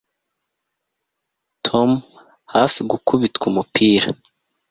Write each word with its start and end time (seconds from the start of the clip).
tom 1.65 1.89
hafi 2.53 2.79
gukubitwa 2.91 3.43
umupira 3.51 4.07